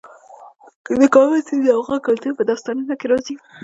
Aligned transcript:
د 0.99 1.01
کابل 1.15 1.39
سیند 1.47 1.63
د 1.65 1.69
افغان 1.79 1.99
کلتور 2.07 2.31
په 2.35 2.43
داستانونو 2.49 2.93
کې 2.99 3.05
راځي. 3.11 3.35